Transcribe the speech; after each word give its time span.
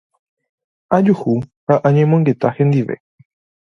ajuhu 0.97 1.33
ha 1.67 1.75
añomongeta 1.87 2.47
hendive. 2.57 2.95